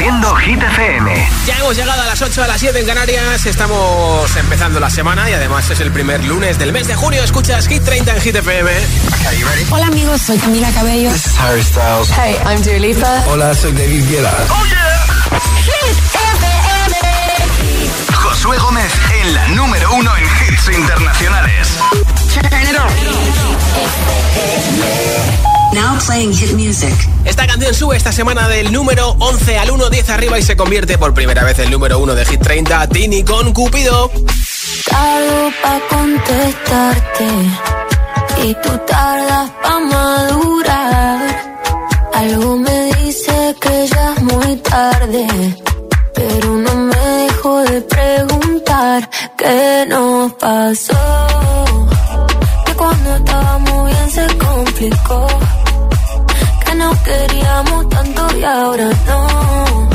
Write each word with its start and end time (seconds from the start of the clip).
Haciendo 0.00 0.34
Hit 0.36 0.62
FM. 0.62 1.28
Ya 1.44 1.58
hemos 1.58 1.76
llegado 1.76 2.00
a 2.00 2.06
las 2.06 2.22
8 2.22 2.42
a 2.42 2.46
las 2.46 2.58
7 2.58 2.80
en 2.80 2.86
Canarias. 2.86 3.44
Estamos 3.44 4.34
empezando 4.34 4.80
la 4.80 4.88
semana 4.88 5.28
y 5.28 5.34
además 5.34 5.68
es 5.68 5.78
el 5.80 5.92
primer 5.92 6.24
lunes 6.24 6.58
del 6.58 6.72
mes 6.72 6.86
de 6.86 6.94
junio. 6.94 7.22
Escuchas 7.22 7.68
Hit 7.68 7.84
30 7.84 8.14
en 8.14 8.20
Hit 8.22 8.34
FM. 8.34 8.70
Hola 9.70 9.88
amigos, 9.88 10.22
soy 10.22 10.38
Camila 10.38 10.70
Cabello. 10.70 11.10
This 11.10 11.26
is 11.26 11.38
Harry 11.38 11.62
Styles. 11.62 12.08
Hey, 12.16 12.34
I'm 12.46 12.62
Dua 12.62 12.78
Lipa. 12.78 13.24
Hola, 13.26 13.54
soy 13.54 13.72
David 13.72 14.08
Guetta. 14.08 14.34
Oh 14.48 14.64
yeah. 14.64 15.06
Hit 15.66 15.98
FM. 16.14 16.96
Josué 18.14 18.56
Gómez 18.56 18.90
en 19.20 19.34
la 19.34 19.48
número 19.48 19.92
uno 19.92 20.16
en 20.16 20.24
hits 20.24 20.78
internacionales. 20.78 21.78
Now 25.72 25.98
playing 26.04 26.32
hit 26.32 26.52
music. 26.54 26.94
Esta 27.24 27.46
canción 27.46 27.72
sube 27.74 27.96
esta 27.96 28.10
semana 28.10 28.48
del 28.48 28.72
número 28.72 29.14
11 29.20 29.58
al 29.58 29.70
1, 29.70 29.90
10 29.90 30.10
arriba 30.10 30.38
y 30.38 30.42
se 30.42 30.56
convierte 30.56 30.98
por 30.98 31.14
primera 31.14 31.44
vez 31.44 31.58
el 31.60 31.70
número 31.70 31.98
1 32.00 32.14
de 32.14 32.24
Hit 32.24 32.40
30, 32.42 32.88
Tini 32.88 33.22
con 33.22 33.52
Cupido. 33.52 34.10
Tardo 34.88 35.50
pa' 35.62 35.80
contestarte 35.88 37.28
y 38.44 38.54
tú 38.54 38.80
tardas 38.86 39.50
pa' 39.62 39.80
madurar. 39.80 41.52
Algo 42.14 42.56
me 42.56 42.94
dice 42.96 43.54
que 43.60 43.88
ya 43.88 44.14
es 44.14 44.22
muy 44.22 44.56
tarde, 44.56 45.26
pero 46.14 46.48
no 46.56 46.74
me 46.74 46.96
dejo 46.96 47.62
de 47.62 47.80
preguntar 47.82 49.08
qué 49.38 49.86
nos 49.88 50.32
pasó. 50.32 51.26
Que 52.66 52.74
cuando 52.74 53.16
estábamos 53.16 53.86
bien 53.86 54.10
se 54.10 54.38
complicó 54.38 55.28
no 56.74 56.90
queríamos 57.02 57.88
tanto 57.88 58.36
y 58.36 58.44
ahora 58.44 58.90
no. 59.06 59.88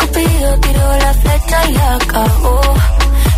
Cupido 0.00 0.58
tiró 0.60 0.96
la 0.98 1.14
flecha 1.14 1.70
y 1.70 1.76
acabó. 1.76 2.60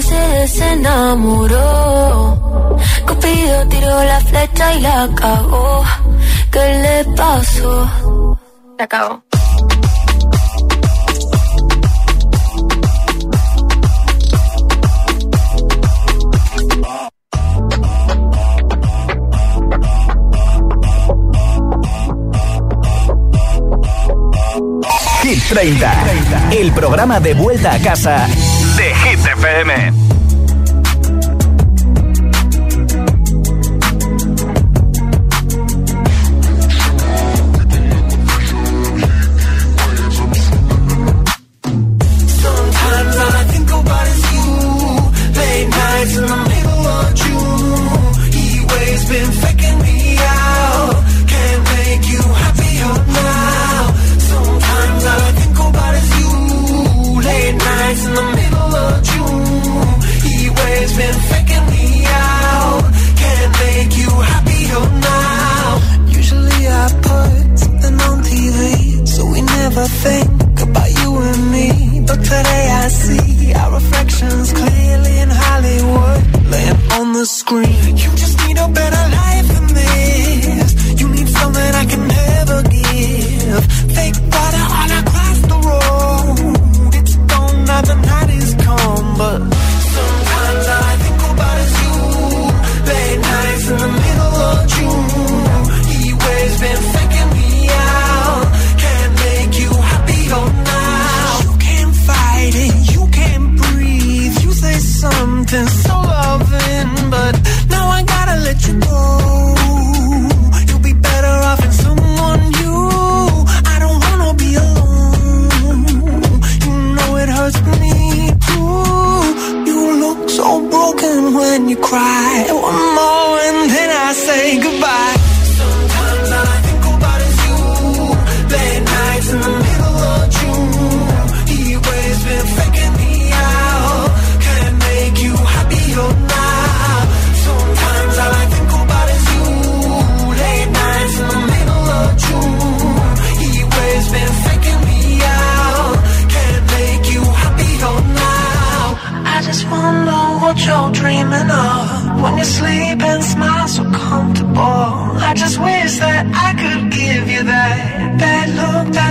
Se 0.00 0.14
desenamoró. 0.16 1.58
Cupido 3.06 3.68
tiró 3.68 4.04
la 4.04 4.20
flecha 4.20 4.74
y 4.74 4.80
la 4.80 5.02
acabó. 5.02 5.84
¿Qué 6.50 6.58
le 6.82 7.04
pasó? 7.16 8.38
Se 8.78 8.84
acabó. 8.84 9.22
Hit 25.22 25.38
30, 25.50 26.50
el 26.52 26.72
programa 26.72 27.20
de 27.20 27.34
vuelta 27.34 27.74
a 27.74 27.78
casa 27.78 28.26
de 28.82 28.92
Hit 28.94 29.24
FM. 29.24 30.11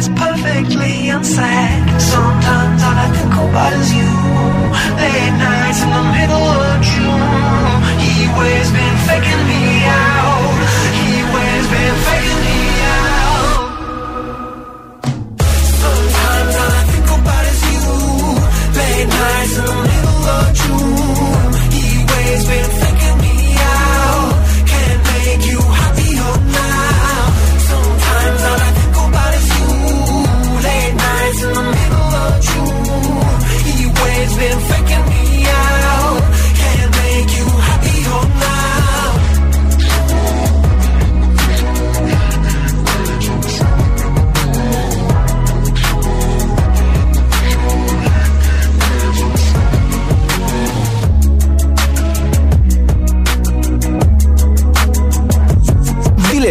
it's 0.01 0.09
perfectly 0.19 1.09
unsaid. 1.09 2.01
Sometimes 2.01 2.81
all 2.81 2.97
I 3.05 3.07
think 3.15 3.33
about 3.45 3.73
is 3.81 3.89
you. 3.93 4.11
Late 4.97 5.35
nights 5.45 5.81
in 5.85 5.91
the 5.97 6.05
middle 6.17 6.47
of 6.65 6.75
June. 6.89 7.77
He 8.01 8.13
always 8.33 8.69
been 8.77 8.97
faking 9.07 9.43
me 9.51 9.63
out. 9.85 10.57
He 10.97 11.07
always 11.21 11.65
been 11.73 11.95
faking 12.07 12.41
me 12.47 12.59
out. 12.97 13.61
Sometimes 15.83 16.53
all 16.61 16.73
I 16.79 16.83
think 16.91 17.09
about 17.17 17.45
is 17.53 17.61
you. 17.69 17.85
Late 18.77 19.09
nights 19.21 19.55
in 19.59 19.65
the 19.69 19.77
middle 19.91 20.23
of 20.37 20.45
June. 20.61 21.53
He 21.77 21.85
waves 22.09 22.45
been 22.49 22.90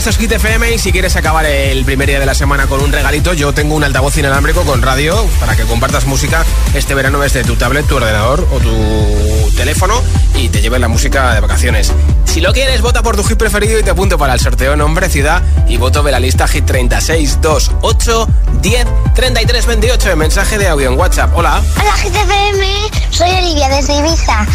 30, 0.00 0.10
esto 0.10 0.34
FM 0.36 0.74
y 0.74 0.78
si 0.78 0.92
quieres 0.92 1.16
acabar 1.16 1.44
el 1.44 1.84
primer 1.84 2.06
día 2.06 2.20
de 2.20 2.26
la 2.26 2.34
semana 2.34 2.68
con 2.68 2.80
un 2.80 2.92
regalito, 2.92 3.32
yo 3.32 3.52
tengo 3.52 3.74
un 3.74 3.82
altavoz 3.82 4.16
inalámbrico 4.16 4.62
con 4.62 4.80
radio 4.80 5.26
para 5.40 5.56
que 5.56 5.64
compartas 5.64 6.06
música 6.06 6.44
este 6.74 6.94
verano 6.94 7.18
desde 7.18 7.42
tu 7.42 7.56
tablet, 7.56 7.84
tu 7.86 7.96
ordenador 7.96 8.46
o 8.52 8.60
tu 8.60 9.56
teléfono 9.56 10.00
y 10.36 10.50
te 10.50 10.60
lleves 10.60 10.80
la 10.80 10.86
música 10.86 11.34
de 11.34 11.40
vacaciones. 11.40 11.92
Si 12.26 12.40
lo 12.40 12.52
quieres, 12.52 12.80
vota 12.80 13.02
por 13.02 13.16
tu 13.16 13.24
hit 13.24 13.38
preferido 13.38 13.78
y 13.78 13.82
te 13.82 13.90
apunto 13.90 14.18
para 14.18 14.34
el 14.34 14.40
sorteo 14.40 14.76
nombre, 14.76 15.08
ciudad 15.08 15.42
y 15.66 15.78
voto 15.78 16.02
de 16.04 16.12
la 16.12 16.20
lista 16.20 16.46
Hit 16.46 16.64
36 16.64 17.40
2 17.40 17.72
8 17.80 18.28
10 18.60 18.86
33 19.16 19.66
28 19.66 20.08
de 20.10 20.16
mensaje 20.16 20.58
de 20.58 20.68
audio 20.68 20.92
en 20.92 20.98
WhatsApp. 20.98 21.32
Hola. 21.34 21.60
Hola 21.80 21.92
Hit 21.96 22.14
FM, 22.14 22.66
soy 23.10 23.30
Olivia 23.30 23.68
desde 23.68 23.94
Ibiza 23.94 24.46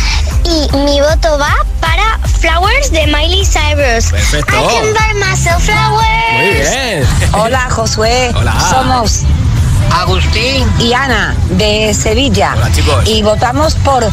y 0.46 0.78
mi 0.78 1.02
voto 1.02 1.38
va 1.38 1.54
Flowers 2.44 2.92
de 2.92 3.08
Miley 3.08 3.46
Cyrus. 3.46 4.12
Perfecto. 4.12 4.58
I 4.58 4.68
can 4.68 4.94
buy 4.94 5.14
myself 5.18 5.64
flowers. 5.64 6.34
Muy 6.36 6.52
bien. 6.56 7.08
Hola 7.32 7.70
Josué. 7.70 8.34
Hola. 8.36 8.54
Somos 8.70 9.22
Agustín 9.90 10.70
y 10.78 10.92
Ana 10.92 11.38
de 11.52 11.94
Sevilla. 11.94 12.54
Hola, 12.58 12.70
chicos. 12.74 13.08
Y 13.08 13.22
votamos 13.24 13.76
por 13.76 14.04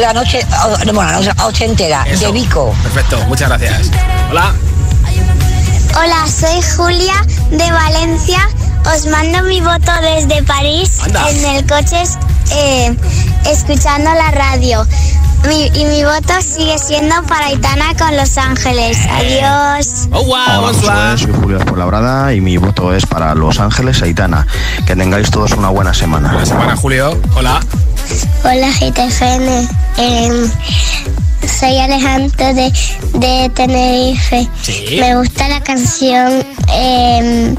la 0.00 0.12
noche, 0.12 0.44
bueno, 0.86 1.12
la 1.12 1.12
noche 1.12 1.30
ochentera 1.44 2.02
Eso. 2.08 2.26
de 2.26 2.32
Vico. 2.32 2.74
Perfecto, 2.82 3.18
muchas 3.28 3.48
gracias. 3.48 3.88
Hola. 4.30 4.52
Hola, 5.96 6.26
soy 6.26 6.60
Julia 6.76 7.24
de 7.52 7.70
Valencia. 7.70 8.48
Os 8.92 9.06
mando 9.06 9.44
mi 9.44 9.60
voto 9.60 9.92
desde 10.02 10.42
París 10.42 10.98
Anda. 11.04 11.30
en 11.30 11.44
el 11.44 11.66
coche 11.68 12.02
eh, 12.50 12.96
escuchando 13.46 14.12
la 14.12 14.32
radio. 14.32 14.84
Mi- 15.48 15.70
y 15.74 15.84
mi 15.86 16.04
voto 16.04 16.34
sigue 16.40 16.78
siendo 16.78 17.14
para 17.24 17.46
Aitana 17.46 17.94
con 17.98 18.16
Los 18.16 18.36
Ángeles. 18.38 18.98
Adiós. 19.10 20.08
Oh, 20.12 20.24
wow, 20.24 20.36
Hola. 20.58 20.72
Josué, 20.72 21.18
soy 21.18 21.32
Julio 21.40 21.58
de 21.58 21.64
Fuenlabrada 21.64 22.32
y 22.34 22.40
mi 22.40 22.56
voto 22.56 22.94
es 22.94 23.06
para 23.06 23.34
Los 23.34 23.58
Ángeles 23.58 24.02
Aitana. 24.02 24.46
Que 24.86 24.94
tengáis 24.94 25.30
todos 25.30 25.52
una 25.52 25.70
buena 25.70 25.94
semana. 25.94 26.28
Buena 26.32 26.46
semana, 26.46 26.76
Julio. 26.76 27.18
Hola. 27.34 27.60
Hola 28.44 28.68
GTFN, 28.80 29.68
Em, 29.96 30.50
soy 31.58 31.78
Alejandro 31.78 32.54
de, 32.54 32.72
de 33.14 33.50
Tenerife. 33.54 34.48
Sí. 34.62 34.96
Me 35.00 35.16
gusta 35.16 35.48
la 35.48 35.60
canción 35.62 36.44
em, 36.72 37.54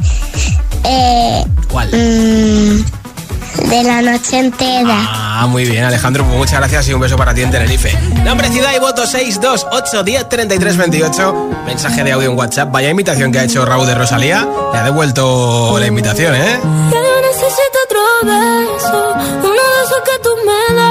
eh, 0.84 1.46
¿Cuál? 1.70 1.88
mm, 1.90 2.84
de 3.55 3.84
la 3.84 4.01
noche 4.01 4.39
entera. 4.39 4.98
Ah, 5.10 5.48
muy 5.48 5.65
bien, 5.65 5.84
Alejandro. 5.84 6.24
Pues 6.25 6.38
muchas 6.38 6.60
gracias 6.60 6.88
y 6.89 6.93
un 6.93 7.01
beso 7.01 7.17
para 7.17 7.34
ti 7.34 7.41
en 7.41 7.51
Tenerife. 7.51 7.98
Nombre, 8.24 8.50
ciudad 8.50 8.72
y 8.75 8.79
voto 8.79 9.05
628 9.05 10.03
10 10.03 10.29
33 10.29 10.77
28. 10.77 11.50
Mensaje 11.65 12.03
de 12.03 12.12
audio 12.12 12.31
en 12.31 12.38
WhatsApp. 12.38 12.72
Vaya 12.72 12.89
invitación 12.89 13.31
que 13.31 13.39
ha 13.39 13.43
hecho 13.43 13.65
Raúl 13.65 13.88
de 13.88 13.96
Rosalía. 13.96 14.48
Le 14.74 14.79
ha 14.79 14.84
devuelto 14.84 15.77
la 15.79 15.88
invitación, 15.88 16.36
¿eh? 16.36 16.60
Ya 16.91 17.00
yo 17.00 17.22
necesito 17.22 17.77
otro 17.86 18.00
beso, 18.24 19.13
uno 19.39 19.50
de 19.50 19.84
esos 19.86 20.01
que 20.05 20.20
tú 20.24 20.29
me 20.46 20.75
das. 20.75 20.91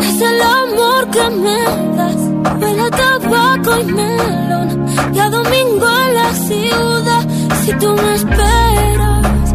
es 0.00 0.20
el 0.20 0.40
amor 0.40 1.10
que 1.10 1.30
me 1.30 1.62
das. 1.96 2.16
Huele 2.60 2.82
a 2.82 2.90
tabaco 2.90 3.78
y 3.80 3.84
melón. 3.84 4.86
Y 5.12 5.18
domingo 5.30 5.86
en 6.04 6.14
la 6.14 6.34
ciudad. 6.34 7.28
Si 7.64 7.72
tú 7.74 7.88
me 7.92 8.14
esperas, 8.14 9.54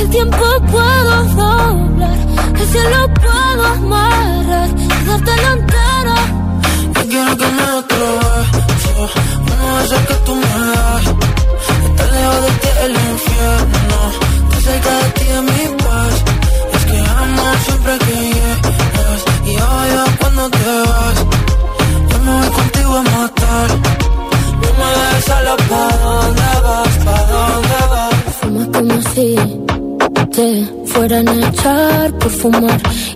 el 0.00 0.10
tiempo 0.10 0.44
puedo 0.70 1.24
doblar. 1.34 2.18
El 2.60 2.66
cielo 2.68 3.14
puedo 3.14 3.66
amarrar. 3.66 4.68
Y 4.68 5.04
dártelo 5.06 5.48
entero. 5.58 6.14
Yo 6.94 7.02
quiero 7.08 7.36
que 7.36 7.46
me 7.46 7.70
de 9.78 9.84
esos 9.84 10.06
que 10.06 10.14
tú 10.26 10.34
me 10.34 10.42
das. 10.42 11.04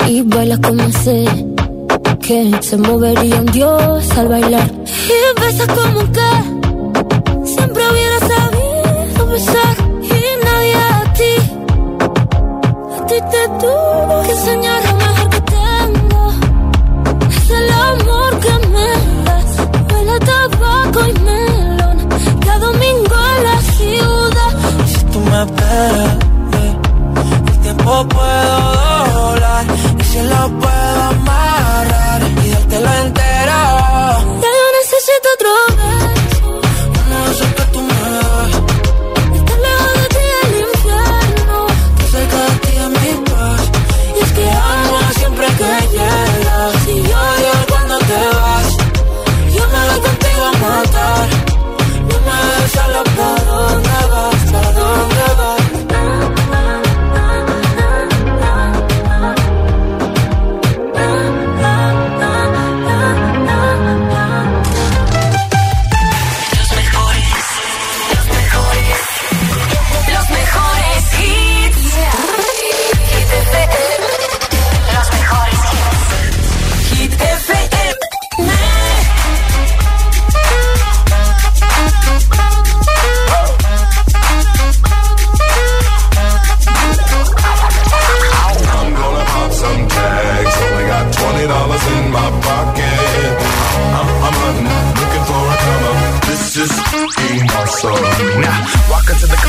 Y 0.07 0.21
bailas 0.23 0.59
como 0.59 0.91
sé 0.93 1.25
que 2.21 2.51
se 2.61 2.77
movería 2.77 3.37
un 3.37 3.47
dios 3.47 4.11
al 4.19 4.29
bailar. 4.29 4.71
Y 4.87 5.41
besas 5.41 5.67
como 5.69 6.13
que 6.13 6.54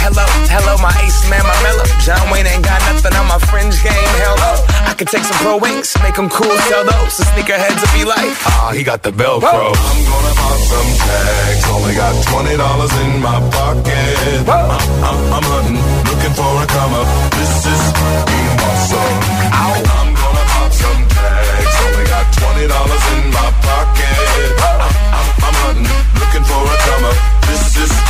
Hello, 0.00 0.24
hello, 0.48 0.80
my 0.80 0.88
ace 1.04 1.28
man, 1.28 1.44
my 1.44 1.52
mellow. 1.60 1.84
John 2.00 2.24
Wayne 2.32 2.48
ain't 2.48 2.64
got 2.64 2.80
nothing 2.88 3.12
on 3.20 3.28
my 3.28 3.36
fringe 3.52 3.76
game. 3.84 4.12
Hell 4.24 4.36
no. 4.40 4.52
I 4.88 4.96
could 4.96 5.12
take 5.12 5.24
some 5.28 5.36
pro 5.44 5.60
wings, 5.60 5.92
make 6.00 6.16
them 6.16 6.32
cool, 6.32 6.56
sell 6.72 6.88
those. 6.88 7.20
The 7.20 7.24
sneakerheads 7.36 7.76
will 7.84 7.92
be 7.92 8.04
like, 8.08 8.32
ah, 8.48 8.72
he 8.72 8.82
got 8.82 9.04
the 9.04 9.12
Velcro. 9.12 9.44
Whoa. 9.44 9.76
I'm 9.76 10.00
gonna 10.08 10.34
pop 10.40 10.56
some 10.56 10.90
tags. 11.04 11.64
Only 11.68 11.94
got 12.00 12.16
$20 12.32 12.56
in 13.04 13.12
my 13.20 13.38
pocket. 13.52 14.48
I'm, 14.48 14.72
I'm, 15.04 15.18
I'm 15.36 15.44
hunting, 15.52 15.78
looking 16.08 16.32
for 16.32 16.48
a 16.48 16.64
come 16.64 16.92
up. 16.96 17.06
This 17.36 17.54
is 17.68 17.82
being 18.24 18.56
awesome. 18.56 19.16
Ow. 19.52 19.84
I'm 20.00 20.10
gonna 20.16 20.44
pop 20.48 20.72
some 20.72 21.00
tags. 21.12 21.74
Only 21.84 22.06
got 22.08 22.24
$20 22.40 22.56
in 22.64 23.24
my 23.36 23.48
pocket. 23.68 24.48
I'm, 24.64 24.80
I'm, 25.12 25.28
I'm 25.44 25.56
hunting, 25.60 25.92
looking 26.16 26.44
for 26.48 26.62
a 26.64 26.76
come 26.88 27.04
up. 27.04 27.16
This 27.52 27.76
is 27.84 28.09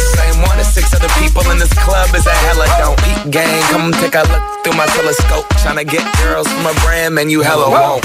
the 0.00 0.06
same 0.16 0.40
one 0.42 0.58
as 0.58 0.72
six 0.72 0.94
other 0.94 1.12
people 1.20 1.44
in 1.50 1.58
this 1.58 1.72
club 1.84 2.08
is 2.14 2.26
a 2.26 2.36
hella 2.48 2.66
don't. 2.80 2.96
Peep 3.04 3.30
gang, 3.30 3.62
come 3.68 3.92
take 3.92 4.14
a 4.14 4.24
look 4.32 4.44
through 4.64 4.76
my 4.76 4.86
telescope. 4.96 5.46
Tryna 5.60 5.86
get 5.86 6.04
girls 6.22 6.48
from 6.48 6.66
a 6.66 6.74
brand, 6.80 7.14
man, 7.14 7.28
you 7.28 7.42
hella 7.42 7.68
won't. 7.68 8.04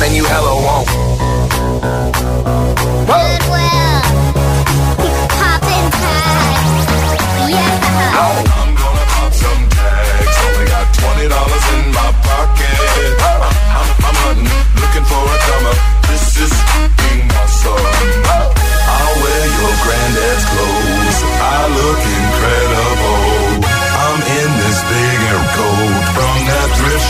Man, 0.00 0.14
you 0.14 0.24
hella 0.24 0.54
won't. 0.56 0.88
Goodwill. 3.08 4.00
Poppin' 5.36 5.88
tags. 6.00 6.88
Yeah. 7.52 8.32
I'm 8.56 8.72
gonna 8.74 9.04
pop 9.12 9.32
some 9.32 9.62
tags. 9.68 10.36
Only 10.48 10.66
got 10.72 10.86
$20 10.96 11.28
in 11.76 11.84
my 11.92 12.08
pocket. 12.24 12.76
I'm, 13.20 13.42
I'm, 13.78 13.88
I'm 14.08 14.16
hunting, 14.24 14.48
looking 14.80 15.04
for 15.10 15.22
a 15.28 15.36
come 15.46 15.66
up. 15.70 15.78
This 16.08 16.40
is 16.40 17.01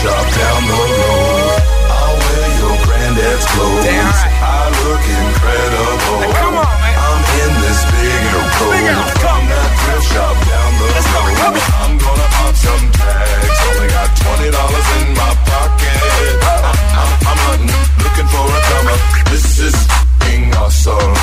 shop 0.03 0.25
down 0.35 0.61
the 0.67 0.75
road. 0.75 1.59
I'll 1.95 2.15
wear 2.19 2.47
your 2.59 2.75
granddad's 2.85 3.45
clothes. 3.51 3.83
Damn 3.87 4.07
right. 4.11 4.35
I 4.43 4.61
look 4.83 5.03
incredible. 5.03 6.17
Hey, 6.23 6.33
come 6.43 6.55
on, 6.59 6.75
man. 6.83 6.95
I'm 7.03 7.21
in 7.43 7.51
this 7.63 7.79
big 7.93 8.23
air 8.27 8.43
coat 8.59 8.71
Big 8.73 8.85
air 8.91 8.99
coat. 8.99 9.15
from 9.23 9.41
that 9.47 9.69
thrift 9.79 10.05
shop 10.11 10.35
down 10.51 10.71
the 10.79 10.85
Let's 10.93 11.07
go, 11.13 11.19
road. 11.23 11.37
come 11.39 11.55
on. 11.55 11.71
I'm 11.83 11.93
gonna 12.03 12.27
pop 12.35 12.53
some 12.55 12.83
tags. 12.99 13.57
Only 13.63 13.87
got 13.95 14.09
twenty 14.19 14.49
dollars 14.51 14.87
in 14.99 15.07
my 15.15 15.31
pocket. 15.47 15.99
I'm, 16.43 16.65
I'm, 16.99 17.11
I'm 17.31 17.39
hunting, 17.47 17.83
looking 18.03 18.27
for 18.33 18.43
a 18.43 18.59
come 18.69 18.87
up. 18.93 19.01
This 19.31 19.45
is 19.67 19.75
being 20.21 20.47
awesome. 20.59 21.15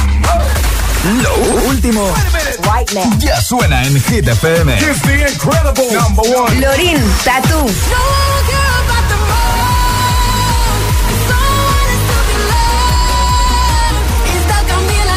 Lo 1.25 1.33
último 1.69 2.05
ya 3.19 3.41
suena 3.43 3.83
en 3.85 3.95
Hit 4.03 4.27
FM. 4.27 4.73
It's 4.79 5.01
the 5.03 5.27
incredible 5.31 5.91
number 5.93 6.23
one. 6.23 6.61
Lorin, 6.61 6.99
Tatu. 7.25 7.67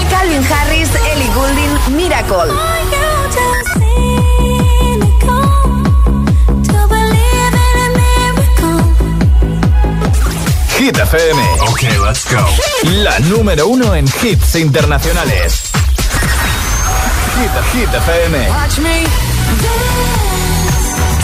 Calvin 0.09 0.43
Harris, 0.43 0.89
Ellie 1.11 1.29
Goulding, 1.33 1.95
Miracle. 1.97 2.51
Hit 10.77 10.97
FM. 10.97 11.39
Okay, 11.71 11.97
let's 11.99 12.25
go. 12.25 12.45
La 13.03 13.17
número 13.19 13.67
uno 13.67 13.95
en 13.95 14.05
hits 14.21 14.55
internacionales. 14.55 15.71
Hit, 17.37 17.51
Hit 17.73 17.89
FM. 17.89 18.33
Watch 18.49 18.79
me 18.79 18.95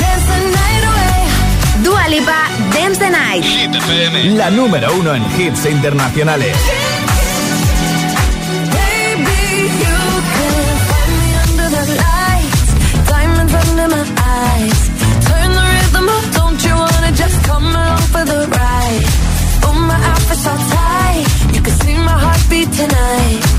dance 0.02 0.26
the 0.32 0.40
night 0.58 0.84
away. 0.90 1.84
Dua 1.84 2.04
Lipa, 2.10 2.42
Dance 2.74 2.98
the 2.98 3.10
Night. 3.10 3.44
Hit 3.44 3.76
FM. 3.76 4.36
La 4.36 4.50
número 4.50 4.94
uno 4.96 5.14
en 5.14 5.24
hits 5.40 5.66
internacionales. 5.66 6.58
Tonight. 22.80 23.59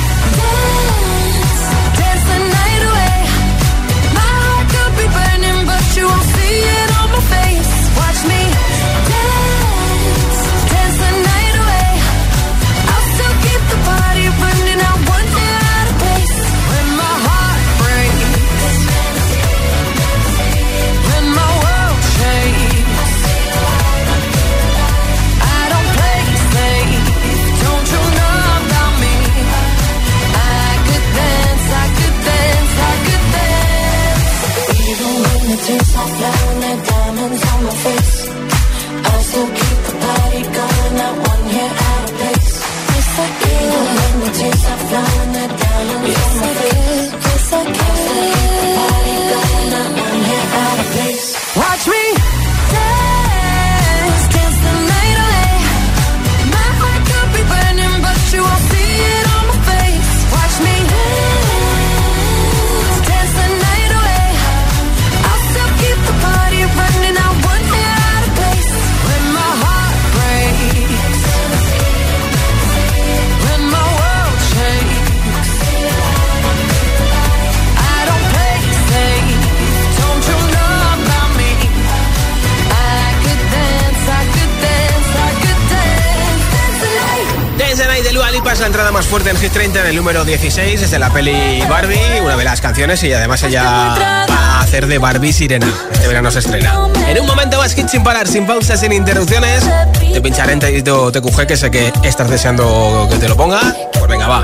número 90.01 90.25
16 90.25 90.81
es 90.81 90.89
de 90.89 90.97
la 90.97 91.11
peli 91.11 91.61
Barbie, 91.69 92.21
una 92.23 92.35
de 92.35 92.43
las 92.43 92.59
canciones 92.59 93.03
y 93.03 93.13
además 93.13 93.43
ella 93.43 93.63
va 93.63 94.57
a 94.57 94.61
hacer 94.61 94.87
de 94.87 94.97
Barbie 94.97 95.31
Sirena. 95.31 95.71
Este 95.91 96.07
verano 96.07 96.31
se 96.31 96.39
estrena. 96.39 96.87
En 97.07 97.19
un 97.19 97.27
momento 97.27 97.59
más 97.59 97.75
hit 97.75 97.87
sin 97.87 98.03
parar, 98.03 98.27
sin 98.27 98.47
pausas, 98.47 98.79
sin 98.79 98.93
interrupciones. 98.93 99.63
Te 100.11 100.19
pincharé 100.19 100.53
en 100.53 100.59
TQG 100.59 101.45
que 101.45 101.55
sé 101.55 101.69
que 101.69 101.93
estás 102.03 102.31
deseando 102.31 103.07
que 103.11 103.17
te 103.17 103.29
lo 103.29 103.37
ponga. 103.37 103.61
Pues 103.93 104.07
venga, 104.07 104.27
va. 104.27 104.41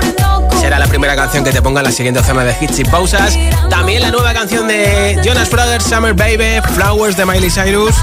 Será 0.60 0.78
la 0.78 0.86
primera 0.86 1.16
canción 1.16 1.42
que 1.42 1.50
te 1.50 1.60
ponga 1.60 1.80
en 1.80 1.86
la 1.86 1.92
siguiente 1.92 2.22
zona 2.22 2.44
de 2.44 2.54
hits 2.60 2.76
sin 2.76 2.86
pausas. 2.88 3.36
También 3.68 4.02
la 4.02 4.12
nueva 4.12 4.32
canción 4.32 4.68
de 4.68 5.20
Jonas 5.24 5.50
Brothers, 5.50 5.82
Summer 5.82 6.14
Baby, 6.14 6.62
Flowers 6.76 7.16
de 7.16 7.26
Miley 7.26 7.50
Cyrus. 7.50 7.96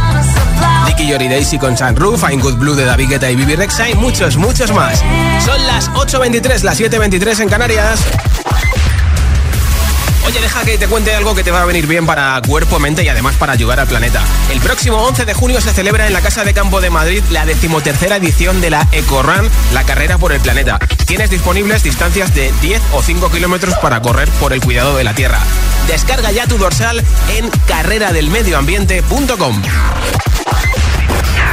Nicky 0.85 1.07
Yori 1.07 1.27
Daisy 1.27 1.57
con 1.57 1.77
Sunroof, 1.77 2.23
I'm 2.29 2.39
Good 2.39 2.55
Blue 2.55 2.75
de 2.75 2.85
David 2.85 3.09
Guetta 3.09 3.29
y 3.29 3.35
Bibi 3.35 3.55
Rexa 3.55 3.89
y 3.89 3.95
muchos, 3.95 4.37
muchos 4.37 4.71
más. 4.71 5.03
Son 5.43 5.65
las 5.67 5.89
8.23, 5.91 6.61
las 6.63 6.79
7.23 6.79 7.41
en 7.41 7.49
Canarias. 7.49 7.99
Oye, 10.25 10.39
deja 10.39 10.63
que 10.63 10.77
te 10.79 10.87
cuente 10.87 11.13
algo 11.13 11.35
que 11.35 11.43
te 11.43 11.51
va 11.51 11.61
a 11.61 11.65
venir 11.65 11.85
bien 11.85 12.07
para 12.07 12.41
cuerpo, 12.47 12.79
mente 12.79 13.03
y 13.03 13.09
además 13.09 13.35
para 13.35 13.53
ayudar 13.53 13.79
al 13.79 13.87
planeta. 13.87 14.23
El 14.51 14.59
próximo 14.59 14.97
11 14.97 15.23
de 15.25 15.33
junio 15.35 15.61
se 15.61 15.71
celebra 15.71 16.07
en 16.07 16.13
la 16.13 16.21
Casa 16.21 16.43
de 16.43 16.53
Campo 16.53 16.81
de 16.81 16.89
Madrid 16.89 17.23
la 17.29 17.45
decimotercera 17.45 18.15
edición 18.15 18.59
de 18.59 18.71
la 18.71 18.87
EcoRun, 18.91 19.47
la 19.73 19.83
carrera 19.83 20.17
por 20.17 20.33
el 20.33 20.41
planeta. 20.41 20.79
Tienes 21.05 21.29
disponibles 21.29 21.83
distancias 21.83 22.33
de 22.33 22.51
10 22.61 22.81
o 22.93 23.03
5 23.03 23.29
kilómetros 23.29 23.75
para 23.75 24.01
correr 24.01 24.27
por 24.39 24.51
el 24.51 24.61
cuidado 24.61 24.97
de 24.97 25.03
la 25.03 25.13
Tierra. 25.13 25.39
Descarga 25.87 26.31
ya 26.31 26.47
tu 26.47 26.57
dorsal 26.57 27.03
en 27.29 27.49
carreradelmedioambiente.com. 27.67 29.61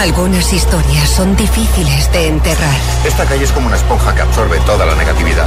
Algunas 0.00 0.50
historias 0.54 1.10
son 1.10 1.36
difíciles 1.36 2.10
de 2.10 2.28
enterrar. 2.28 2.80
Esta 3.04 3.26
calle 3.26 3.44
es 3.44 3.52
como 3.52 3.66
una 3.66 3.76
esponja 3.76 4.14
que 4.14 4.22
absorbe 4.22 4.58
toda 4.60 4.86
la 4.86 4.94
negatividad. 4.94 5.46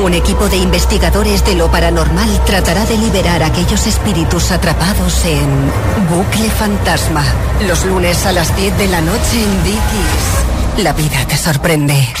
Un 0.00 0.14
equipo 0.14 0.48
de 0.48 0.58
investigadores 0.58 1.44
de 1.44 1.56
lo 1.56 1.68
paranormal 1.68 2.44
tratará 2.46 2.86
de 2.86 2.96
liberar 2.96 3.42
a 3.42 3.46
aquellos 3.46 3.88
espíritus 3.88 4.52
atrapados 4.52 5.24
en 5.24 5.48
Bucle 6.08 6.50
Fantasma. 6.50 7.24
Los 7.66 7.84
lunes 7.84 8.24
a 8.26 8.32
las 8.32 8.56
10 8.56 8.78
de 8.78 8.86
la 8.86 9.00
noche 9.00 9.42
en 9.42 9.64
Dickies. 9.64 10.84
La 10.84 10.92
vida 10.92 11.26
te 11.26 11.36
sorprende. 11.36 12.14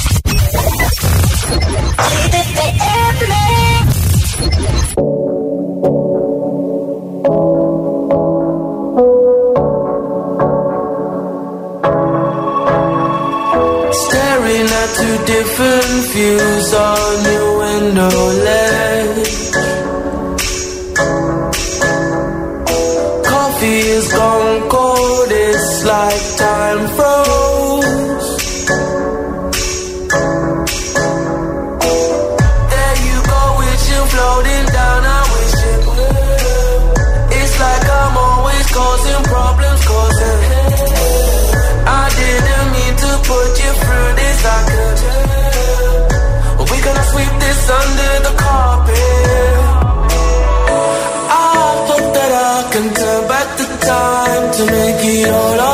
Different 15.26 16.12
views 16.12 16.74
on 16.74 17.24
your 17.24 17.58
window 17.58 18.08
ledge. 18.44 18.73
Make 55.24 55.32
it 55.32 55.73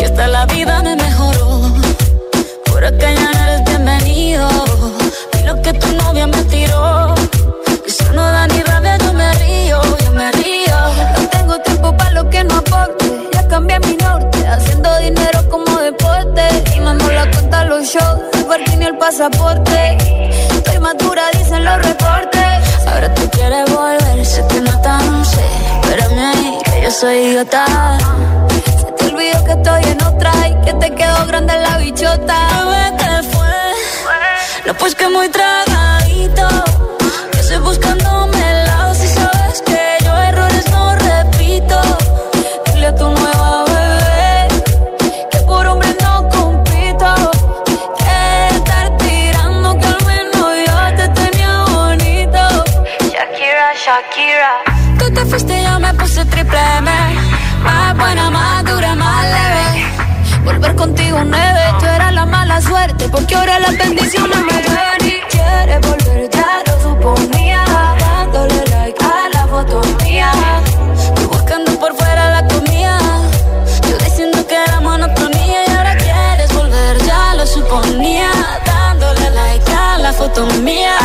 Que 0.00 0.06
hasta 0.06 0.28
la 0.28 0.46
vida 0.46 0.80
me 0.82 0.96
mejoró. 0.96 1.60
Por 2.64 2.82
acá 2.82 3.12
ya 3.12 3.32
no 3.32 3.38
eres 3.44 3.64
bienvenido. 3.66 4.48
Y 5.38 5.46
lo 5.46 5.60
que 5.60 5.74
tu 5.74 5.88
novia 5.92 6.26
me 6.26 6.42
tiró. 6.44 7.14
Eso 7.86 8.10
no 8.14 8.22
da 8.22 8.46
ni 8.46 8.62
rabia, 8.62 8.96
yo 8.96 9.12
me 9.12 9.30
río, 9.34 9.78
yo 10.02 10.10
me 10.12 10.32
río. 10.32 10.76
No 11.18 11.28
tengo 11.28 11.58
tiempo 11.58 11.94
para 11.98 12.12
lo 12.12 12.30
que 12.30 12.42
no 12.44 12.54
aporte. 12.56 13.28
Ya 13.34 13.46
cambié 13.46 13.78
mi 13.80 13.94
norte, 13.96 14.46
haciendo 14.46 14.88
dinero 15.00 15.46
como 15.50 15.78
deporte. 15.78 16.44
Y 16.74 16.80
mando 16.80 17.06
la 17.12 17.30
cuenta 17.30 17.64
los 17.66 17.84
shows, 17.84 18.20
el 18.56 18.80
y 18.80 18.84
el 18.86 18.96
pasaporte. 18.96 19.98
Estoy 20.50 20.78
madura, 20.78 21.24
dicen 21.34 21.62
los 21.62 21.76
reportes. 21.76 22.86
Ahora 22.86 23.14
tú 23.14 23.28
quieres 23.32 23.70
volver, 23.70 24.24
se 24.24 24.42
te 24.44 24.62
nota, 24.62 24.96
no 24.96 25.22
sé. 25.26 25.44
Espérame 25.82 26.18
ahí, 26.20 26.58
que 26.64 26.82
yo 26.84 26.90
soy 26.90 27.16
idiota. 27.16 27.98
Se 29.20 29.26
te 29.26 29.32
olvidó 29.32 29.44
que 29.44 29.52
estoy 29.52 29.92
en 29.92 30.02
otra 30.02 30.32
y 30.48 30.64
que 30.64 30.72
te 30.72 30.94
quedó 30.94 31.26
grande 31.26 31.52
la 31.58 31.76
bichota. 31.76 32.38
¿qué 32.96 33.28
fue? 33.28 33.48
No, 34.64 34.72
pues 34.78 34.94
que 34.94 35.08
muy 35.10 35.28
tragadito. 35.28 36.48
Que 37.30 37.40
estoy 37.40 37.58
buscándome 37.58 37.99
Contigo 61.20 61.36
nueve, 61.36 61.60
tú 61.78 61.86
eras 61.86 62.14
la 62.14 62.24
mala 62.24 62.60
suerte. 62.62 63.08
Porque 63.10 63.34
ahora 63.34 63.58
las 63.58 63.76
bendiciones 63.76 64.38
me 64.38 64.52
ven 64.52 65.06
y 65.06 65.20
quieres 65.28 65.80
volver, 65.80 66.30
ya 66.30 66.62
lo 66.66 66.80
suponía. 66.80 67.64
Dándole 67.98 68.64
like 68.70 69.04
a 69.04 69.28
la 69.34 69.46
foto 69.46 69.82
mía. 70.02 70.32
Tú 71.16 71.28
buscando 71.28 71.78
por 71.78 71.94
fuera 71.94 72.30
la 72.30 72.48
comida. 72.48 72.98
Yo 73.88 73.98
diciendo 73.98 74.46
que 74.46 74.54
era 74.54 74.80
monotonía 74.80 75.66
y 75.66 75.70
ahora 75.70 75.96
quieres 75.96 76.54
volver, 76.54 76.98
ya 77.04 77.34
lo 77.34 77.46
suponía. 77.46 78.30
Dándole 78.64 79.30
like 79.30 79.72
a 79.72 79.98
la 79.98 80.12
foto 80.14 80.46
mía. 80.62 80.96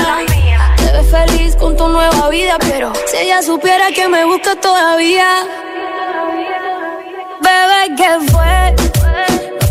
Te 0.77 0.91
ves 0.93 1.07
feliz 1.11 1.55
con 1.57 1.75
tu 1.75 1.89
nueva 1.89 2.29
vida, 2.29 2.57
pero 2.59 2.93
si 3.07 3.17
ella 3.17 3.41
supiera 3.41 3.91
que 3.91 4.07
me 4.07 4.23
busca 4.23 4.55
todavía. 4.55 5.27
Bebé, 7.41 7.95
¿qué 7.97 8.31
fue? 8.31 8.75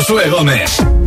Josué. 0.00 0.99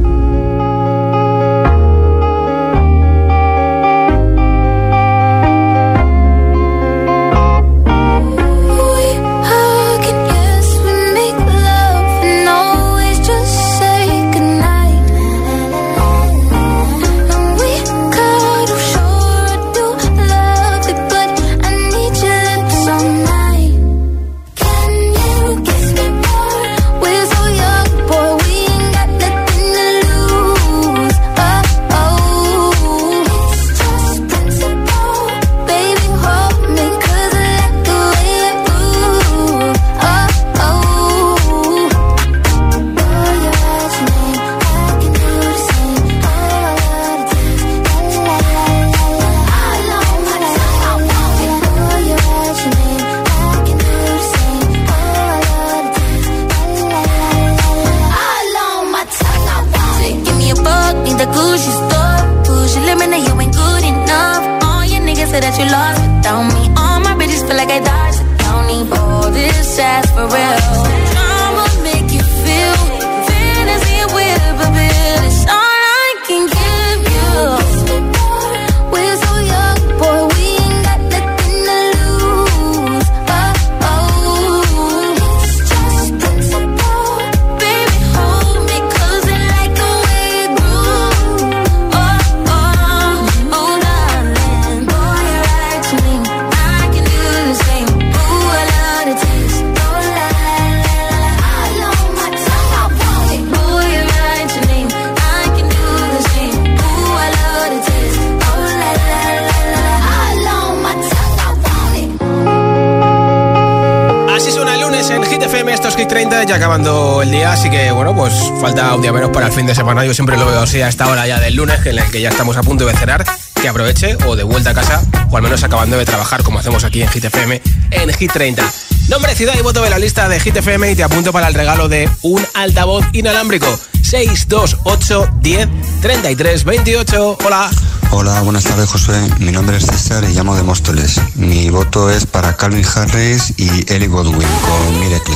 Fin 119.63 119.67
de 119.67 119.75
semana. 119.75 120.03
Yo 120.03 120.13
siempre 120.13 120.35
lo 120.35 120.45
veo 120.45 120.59
así 120.59 120.81
a 120.81 120.89
esta 120.89 121.07
hora 121.07 121.25
ya 121.25 121.39
del 121.39 121.55
lunes, 121.55 121.85
en 121.85 121.97
el 121.97 122.11
que 122.11 122.19
ya 122.19 122.27
estamos 122.27 122.57
a 122.57 122.63
punto 122.63 122.85
de 122.85 122.93
cenar, 122.95 123.23
que 123.61 123.69
aproveche 123.69 124.17
o 124.27 124.35
de 124.35 124.43
vuelta 124.43 124.71
a 124.71 124.73
casa, 124.73 125.01
o 125.29 125.37
al 125.37 125.41
menos 125.41 125.63
acabando 125.63 125.97
de 125.97 126.03
trabajar, 126.03 126.43
como 126.43 126.59
hacemos 126.59 126.83
aquí 126.83 127.01
en 127.01 127.07
Hit 127.07 127.23
FM, 127.23 127.61
en 127.91 128.13
Hit 128.13 128.33
30. 128.33 128.61
Nombre, 129.07 129.33
ciudad 129.35 129.53
y 129.57 129.61
voto 129.61 129.81
de 129.81 129.89
la 129.89 129.99
lista 129.99 130.27
de 130.27 130.41
Hit 130.41 130.57
FM 130.57 130.91
y 130.91 130.95
te 130.95 131.03
apunto 131.03 131.31
para 131.31 131.47
el 131.47 131.53
regalo 131.53 131.87
de 131.87 132.09
un 132.23 132.45
altavoz 132.55 133.05
inalámbrico. 133.13 133.67
628 134.01 135.29
10 135.39 135.69
33 136.01 136.63
28. 136.65 137.37
Hola. 137.45 137.71
Hola, 138.11 138.41
buenas 138.41 138.65
tardes 138.65 138.89
José. 138.89 139.13
Mi 139.39 139.53
nombre 139.53 139.77
es 139.77 139.85
César 139.85 140.25
y 140.25 140.33
llamo 140.33 140.57
de 140.57 140.63
Móstoles. 140.63 141.21
Mi 141.35 141.69
voto 141.69 142.09
es 142.09 142.25
para 142.25 142.57
Calvin 142.57 142.85
Harris 142.95 143.53
y 143.55 143.89
Ellie 143.93 144.09
Godwin 144.09 144.49
con 144.67 144.99
Miracle. 144.99 145.35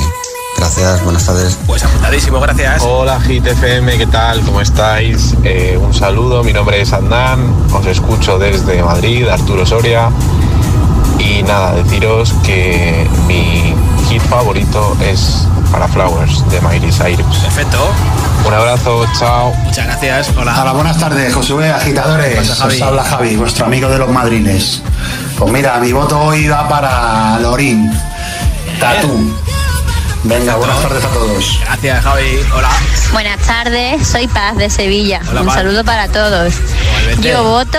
Gracias, 0.58 1.04
buenas 1.04 1.24
tardes. 1.24 1.56
Pues 1.68 1.84
apuntadísimo, 1.84 2.40
gracias. 2.40 2.82
Hola 2.82 3.20
GTFM, 3.20 3.96
¿qué 3.96 4.06
tal? 4.06 4.40
¿Cómo 4.40 4.60
estáis? 4.60 5.34
Eh, 5.44 5.78
un 5.80 5.94
saludo, 5.94 6.42
mi 6.42 6.52
nombre 6.52 6.80
es 6.80 6.92
Andán, 6.92 7.54
os 7.72 7.86
escucho 7.86 8.38
desde 8.40 8.82
Madrid, 8.82 9.28
Arturo 9.28 9.64
Soria. 9.64 10.10
Y 11.20 11.44
nada, 11.44 11.74
deciros 11.74 12.34
que 12.42 13.08
mi 13.28 13.72
hit 14.08 14.20
favorito 14.22 14.96
es 15.00 15.46
para 15.70 15.86
Flowers 15.86 16.48
de 16.50 16.60
Miley 16.60 16.90
Cyrus. 16.90 17.38
Perfecto. 17.38 17.78
Un 18.44 18.52
abrazo, 18.52 19.04
chao. 19.16 19.52
Muchas 19.64 19.86
gracias. 19.86 20.32
Hola. 20.36 20.60
Hola, 20.60 20.72
buenas 20.72 20.98
tardes, 20.98 21.34
Josué, 21.34 21.70
agitadores. 21.70 22.50
Os 22.50 22.82
habla 22.82 23.04
Javi, 23.04 23.36
vuestro 23.36 23.66
amigo 23.66 23.88
de 23.88 23.98
los 23.98 24.10
madrines. 24.10 24.82
Pues 25.38 25.52
mira, 25.52 25.78
mi 25.78 25.92
voto 25.92 26.18
hoy 26.18 26.48
va 26.48 26.68
para 26.68 27.38
Lorín. 27.38 27.92
Tatú. 28.80 29.34
Venga, 30.24 30.56
buenas 30.56 30.80
tardes 30.82 31.04
a 31.04 31.08
todos. 31.08 31.60
Gracias, 31.64 32.04
Javi. 32.04 32.40
Hola. 32.54 32.70
Buenas 33.12 33.38
tardes, 33.46 34.06
soy 34.06 34.26
Paz 34.28 34.56
de 34.56 34.68
Sevilla. 34.68 35.20
Hola, 35.30 35.40
Un 35.40 35.46
Paz. 35.46 35.56
saludo 35.56 35.84
para 35.84 36.08
todos. 36.08 36.54
Igualmente. 36.88 37.28
Yo 37.30 37.44
voto 37.44 37.78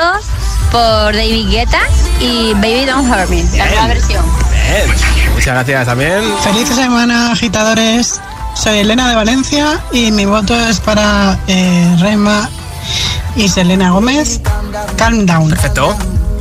por 0.71 1.13
David 1.13 1.49
Guetta 1.49 1.79
y 2.19 2.53
Baby 2.55 2.85
Don't 2.85 3.09
Hurt 3.09 3.29
Me, 3.29 3.43
la 3.57 3.65
nueva 3.67 3.87
versión. 3.87 4.25
Bien. 4.51 5.33
Muchas 5.33 5.53
gracias 5.53 5.85
también. 5.85 6.21
Feliz 6.43 6.67
semana, 6.69 7.31
agitadores. 7.31 8.19
Soy 8.55 8.79
Elena 8.79 9.09
de 9.09 9.15
Valencia 9.15 9.79
y 9.91 10.11
mi 10.11 10.25
voto 10.25 10.55
es 10.55 10.79
para 10.79 11.37
eh, 11.47 11.95
Rema 11.99 12.49
y 13.35 13.47
Selena 13.47 13.91
Gómez. 13.91 14.41
Calm 14.97 15.25
down. 15.25 15.49
Perfecto. 15.49 15.95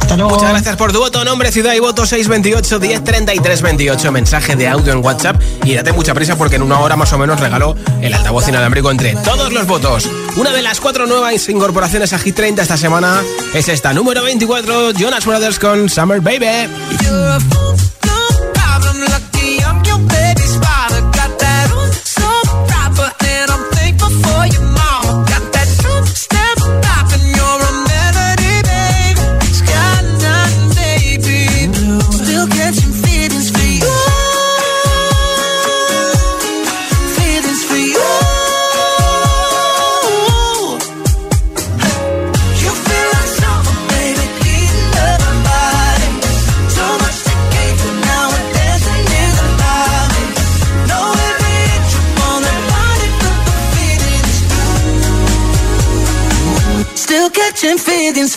Hasta 0.08 0.16
luego. 0.16 0.36
Muchas 0.36 0.48
gracias 0.48 0.76
por 0.76 0.90
tu 0.90 1.00
voto, 1.00 1.22
nombre, 1.22 1.52
ciudad 1.52 1.74
y 1.74 1.80
voto 1.80 2.06
628 2.06 2.78
10 2.78 3.04
33 3.04 3.60
28. 3.60 4.10
Mensaje 4.10 4.56
de 4.56 4.66
audio 4.66 4.94
en 4.94 5.04
WhatsApp 5.04 5.36
y 5.64 5.74
date 5.74 5.92
mucha 5.92 6.14
prisa 6.14 6.38
porque 6.38 6.56
en 6.56 6.62
una 6.62 6.80
hora 6.80 6.96
más 6.96 7.12
o 7.12 7.18
menos 7.18 7.38
regalo 7.38 7.76
el 8.00 8.14
altavoz 8.14 8.48
inalámbrico 8.48 8.90
entre 8.90 9.16
todos 9.16 9.52
los 9.52 9.66
votos. 9.66 10.08
Una 10.36 10.52
de 10.52 10.62
las 10.62 10.80
cuatro 10.80 11.06
nuevas 11.06 11.46
incorporaciones 11.50 12.14
a 12.14 12.18
Hit 12.18 12.36
30 12.36 12.62
esta 12.62 12.78
semana 12.78 13.22
es 13.52 13.68
esta, 13.68 13.92
número 13.92 14.22
24, 14.22 14.92
Jonas 14.92 15.26
Brothers 15.26 15.58
con 15.58 15.90
Summer 15.90 16.22
Baby. 16.22 16.72
buildings 58.08 58.36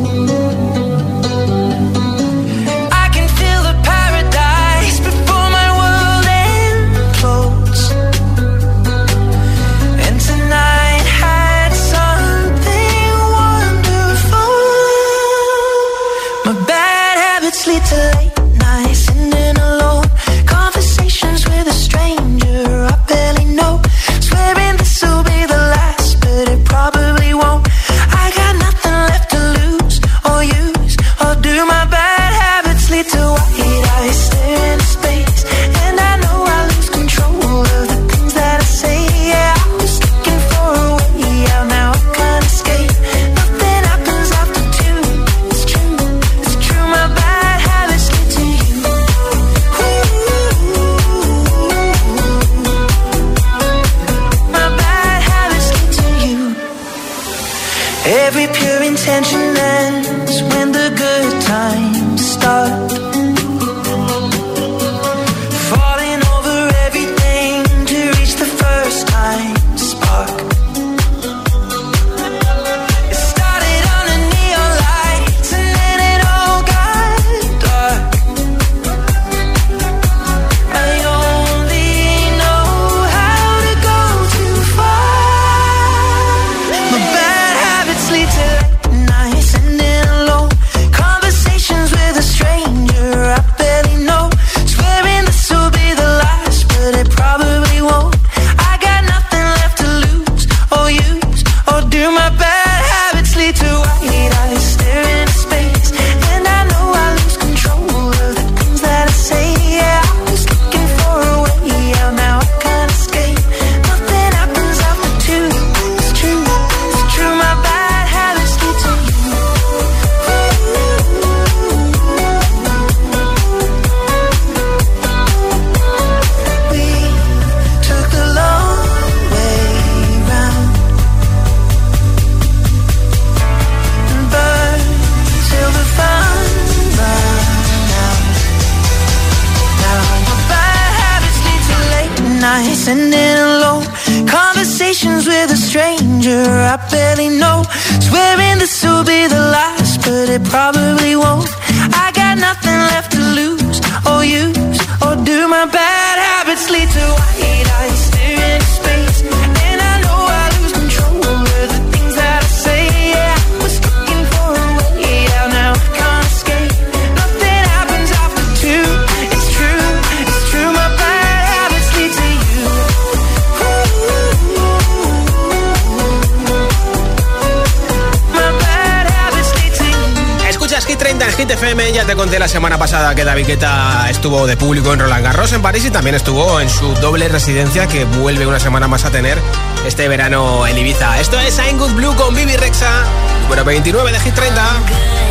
Estuvo 184.21 184.45
de 184.45 184.55
público 184.55 184.93
en 184.93 184.99
Roland 184.99 185.23
Garros 185.23 185.51
en 185.51 185.63
París 185.63 185.83
y 185.83 185.89
también 185.89 186.15
estuvo 186.15 186.61
en 186.61 186.69
su 186.69 186.93
doble 186.93 187.27
residencia 187.27 187.87
que 187.87 188.05
vuelve 188.05 188.45
una 188.45 188.59
semana 188.59 188.87
más 188.87 189.03
a 189.03 189.09
tener 189.09 189.39
este 189.83 190.07
verano 190.07 190.67
en 190.67 190.77
Ibiza. 190.77 191.19
Esto 191.19 191.39
es 191.39 191.57
I'm 191.57 191.79
Good 191.79 191.93
Blue 191.93 192.15
con 192.15 192.35
Bibi 192.35 192.55
Rexa, 192.55 193.03
número 193.41 193.65
29 193.65 194.11
de 194.11 194.19
Hit 194.19 194.35
30. 194.35 195.30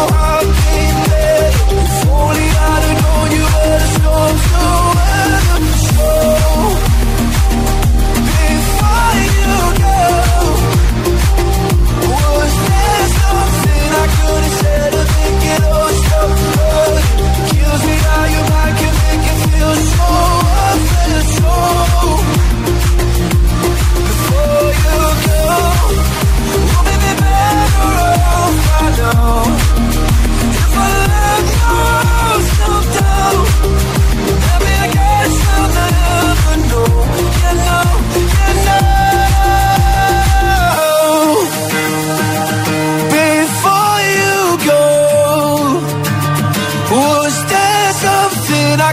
Oh. 0.00 0.37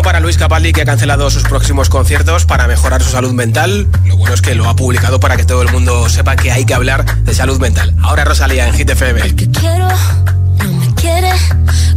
ánimo 0.00 0.02
para 0.02 0.20
Luis 0.20 0.36
Capaldi, 0.36 0.72
que 0.72 0.82
ha 0.82 0.84
cancelado 0.84 1.30
sus 1.30 1.42
próximos 1.42 1.88
conciertos 1.88 2.44
para 2.46 2.66
mejorar 2.66 3.02
su 3.02 3.10
salud 3.10 3.32
mental. 3.32 3.86
Lo 4.06 4.16
bueno 4.16 4.34
es 4.34 4.40
que 4.40 4.54
lo 4.54 4.68
ha 4.68 4.74
publicado 4.74 5.20
para 5.20 5.36
que 5.36 5.44
todo 5.44 5.62
el 5.62 5.70
mundo 5.70 6.08
sepa 6.08 6.36
que 6.36 6.50
hay 6.52 6.64
que 6.64 6.74
hablar 6.74 7.04
de 7.24 7.34
salud 7.34 7.60
mental. 7.60 7.94
Ahora 8.02 8.24
Rosalía 8.24 8.66
en 8.66 8.74
Hit 8.74 8.90
FM. 8.90 9.20
El 9.20 9.34
que 9.34 9.50
quiero, 9.50 9.88
no 10.58 10.72
me 10.72 10.94
quiere, 10.94 11.32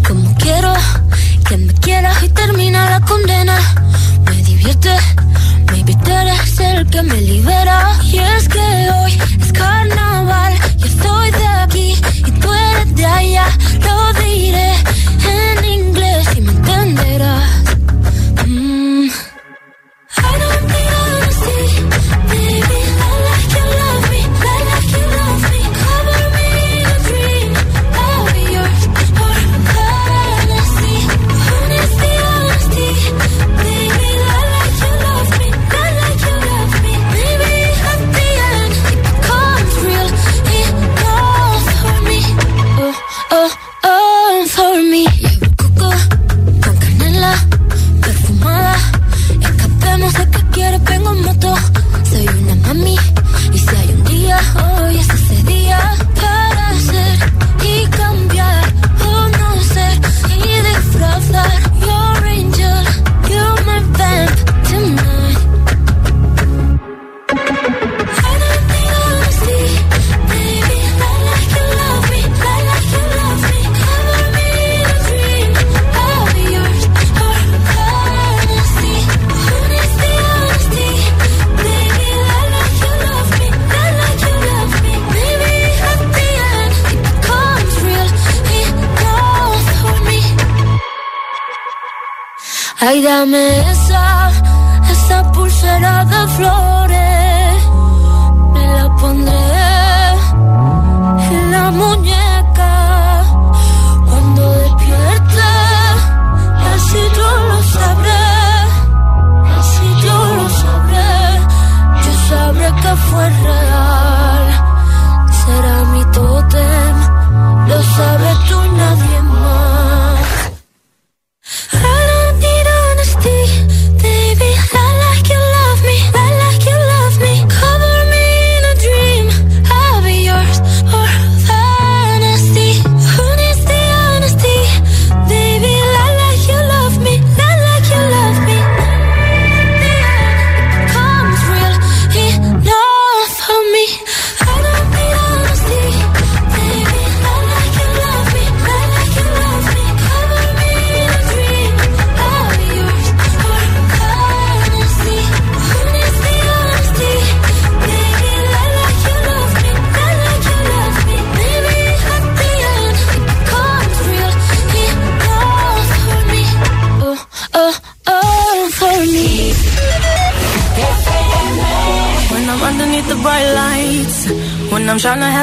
como 0.06 0.36
quiero, 0.36 0.74
que 1.48 1.58
me 1.58 1.74
quiera 1.76 2.14
y 2.22 2.30
termina 2.30 2.90
la 2.90 3.00
condena. 3.02 3.58
Me 4.26 4.44
divierte, 4.44 4.96
maybe 5.72 5.96
tú 6.04 6.12
eres 6.12 6.60
el 6.60 6.88
que 6.88 7.02
me 7.04 7.22
libera. 7.22 7.98
Y 8.04 8.20
es 8.20 8.50
que 8.50 8.60
hoy 8.60 9.20
es 9.42 9.52
carnaval, 9.54 10.54
yo 10.78 10.88
soy 11.04 11.32
de 11.32 11.48
aquí 11.48 11.96
y 12.26 12.32
tú 12.32 12.54
eres 12.54 12.96
de 12.96 13.06
allá. 13.06 13.46
Lo 13.82 14.14
diré 14.22 14.74
en 15.26 15.66
inglés 15.66 16.28
y 16.36 16.42
me 16.42 16.52
entenderás. 16.52 17.63
Ay, 92.94 93.02
dame 93.02 93.72
esa, 93.72 94.30
esa 94.92 95.32
pulsera 95.32 96.06
de 96.06 96.28
flores. 96.36 96.73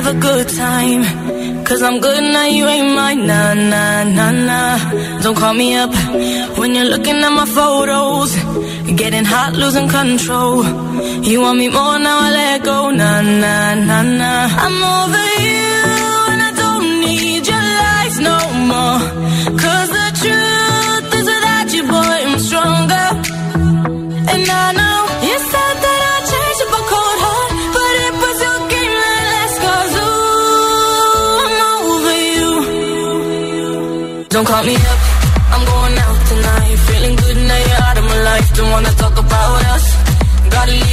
Have 0.03 0.17
a 0.17 0.19
good 0.19 0.49
time. 0.49 1.03
Cause 1.65 1.83
I'm 1.83 2.01
good 2.01 2.23
now, 2.23 2.47
you 2.47 2.67
ain't 2.67 2.95
mine, 2.97 3.27
nah, 3.27 3.55
nah, 3.55 4.05
nah, 4.17 4.31
nah. 4.49 5.21
Don't 5.23 5.37
call 5.37 5.55
me 5.55 5.75
up 5.75 5.93
when 6.59 6.75
you're 6.75 6.91
looking 6.95 7.19
at 7.27 7.33
my 7.41 7.47
photos. 7.47 8.31
Getting 9.01 9.25
hot, 9.25 9.53
losing 9.63 9.89
control. 9.89 10.65
You 11.31 11.43
want 11.43 11.59
me 11.59 11.69
more, 11.69 11.99
now 11.99 12.19
I 12.27 12.31
let 12.41 12.65
go, 12.65 12.91
nah, 12.91 13.21
nah, 13.43 13.75
nah, 13.89 14.03
nah. 14.21 14.47
I'm 14.65 14.79
over 14.97 15.27
you, 15.47 15.71
and 16.33 16.41
I 16.49 16.53
don't 16.63 16.89
need 17.05 17.43
your 17.53 17.67
lies 17.81 18.17
no 18.29 18.39
more. 18.73 19.01
Cause 19.65 20.00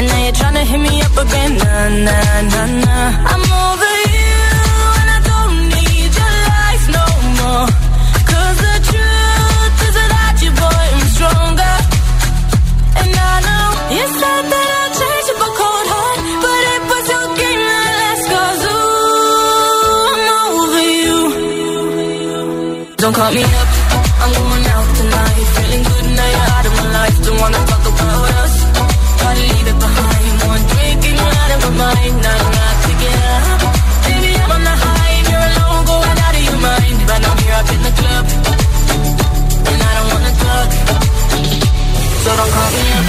And 0.00 0.08
now 0.08 0.24
you're 0.24 0.32
trying 0.32 0.54
to 0.54 0.64
hit 0.64 0.80
me 0.80 1.02
up 1.02 1.12
again. 1.12 1.52
Nah, 1.58 1.88
nah, 2.06 2.40
nah, 2.52 2.66
nah. 2.86 3.32
I'm 3.32 3.44
over 3.68 3.94
you, 4.16 4.40
and 5.00 5.08
I 5.16 5.20
don't 5.30 5.56
need 5.76 6.10
your 6.20 6.36
lies 6.48 6.84
no 6.96 7.04
more. 7.38 7.66
Cause 8.30 8.56
the 8.64 8.76
truth 8.88 9.76
is 9.86 9.94
without 10.00 10.36
you, 10.40 10.52
boy, 10.62 10.84
I'm 10.96 11.06
stronger. 11.16 11.76
And 13.00 13.12
I 13.28 13.34
know 13.44 13.66
you 13.96 14.04
said 14.20 14.44
that 14.52 14.69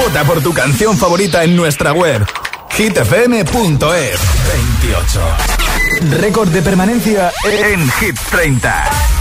Vota 0.04 0.24
por 0.24 0.42
tu 0.42 0.52
canción 0.52 0.98
favorita 0.98 1.44
en 1.44 1.56
nuestra 1.56 1.94
web 1.94 2.26
hitfm.es 2.72 4.20
28. 4.82 5.22
Récord 6.20 6.50
de 6.50 6.62
permanencia 6.64 7.32
en 7.44 7.88
Hit 7.92 8.18
30. 8.32 9.21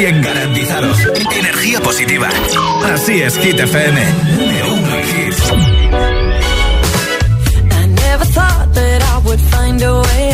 100 0.00 0.24
garantizados. 0.24 0.98
Energía 1.30 1.78
positiva. 1.82 2.30
Así 2.84 3.20
es, 3.20 3.36
Hit 3.36 3.60
FM. 3.60 4.00
Número 4.38 4.72
uno 4.72 4.96
en. 4.96 5.54
I 7.70 7.86
never 7.86 8.24
thought 8.24 8.72
that 8.72 9.02
I 9.02 9.18
would 9.26 9.38
find 9.38 9.82
a 9.82 10.00
way. 10.00 10.29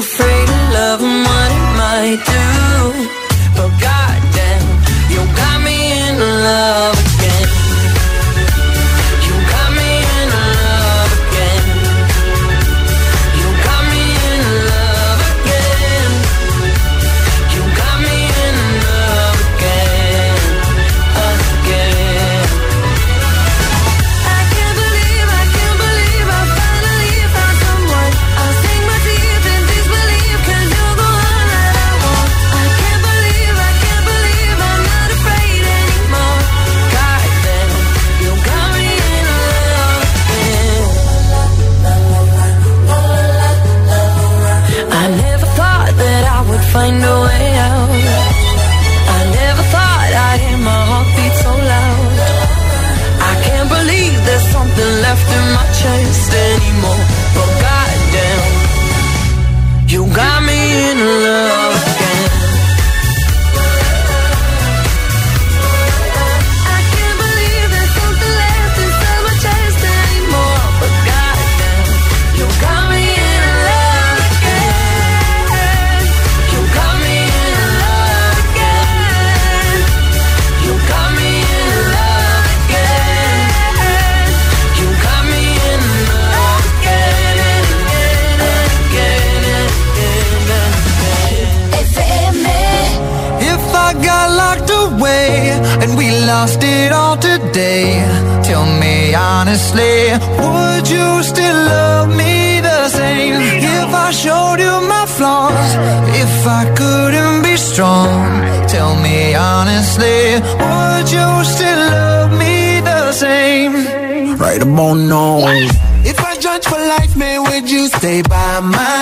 afraid 0.00 0.48
of 0.48 0.62
love 0.72 1.00
and 1.02 1.20
what 1.28 1.50
it 1.58 1.66
might 1.82 2.20
do. 2.34 2.48
But 3.56 3.70
goddamn, 3.84 4.66
you 5.12 5.20
got 5.36 5.58
me 5.62 5.76
in 6.08 6.18
love. 6.18 6.79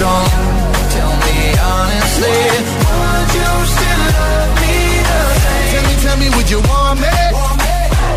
strong, 0.00 0.28
tell 0.96 1.12
me 1.26 1.38
honestly, 1.60 2.40
would 2.88 3.30
you 3.36 3.50
still 3.74 4.02
love 4.16 4.52
me 4.62 4.76
the 5.08 5.20
same? 5.44 5.68
Tell 5.72 5.84
me, 5.88 5.94
tell 6.04 6.16
me, 6.22 6.28
would 6.36 6.48
you 6.54 6.60
want 6.70 6.96
me? 7.04 7.16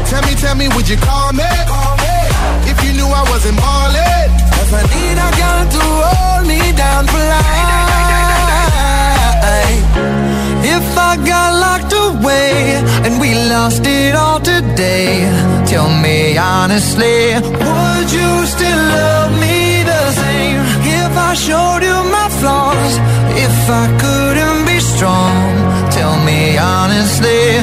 Tell 0.10 0.24
me, 0.28 0.34
tell 0.44 0.56
me, 0.56 0.68
would 0.76 0.88
you 0.88 0.96
call 1.08 1.34
me? 1.34 1.52
If 2.72 2.78
you 2.86 2.92
knew 2.98 3.10
I 3.20 3.24
wasn't 3.32 3.58
ballin'. 3.58 4.32
If 4.64 4.72
I 4.80 4.84
need 4.96 5.18
a 5.28 5.30
girl 5.40 5.64
to 5.76 5.84
hold 6.08 6.44
me 6.52 6.62
down 6.84 7.04
for 7.12 7.24
life. 7.34 7.74
If 10.76 10.88
I 11.10 11.12
got 11.32 11.50
locked 11.66 11.94
away 12.08 12.80
and 13.06 13.14
we 13.20 13.30
lost 13.54 13.84
it 13.86 14.16
all 14.16 14.40
today, 14.40 15.28
tell 15.68 15.90
me 16.06 16.38
honestly, 16.38 17.36
would 17.68 18.10
you 18.18 18.32
still 18.54 18.82
love 19.00 19.32
me 19.44 19.84
the 19.92 20.02
same? 20.22 20.73
I 21.34 21.36
showed 21.36 21.82
you 21.82 21.98
my 22.12 22.30
flaws, 22.30 22.94
if 23.46 23.58
I 23.68 23.86
couldn't 24.04 24.68
be 24.68 24.80
strong, 24.80 25.90
tell 25.90 26.24
me 26.24 26.60
honestly, 26.60 27.58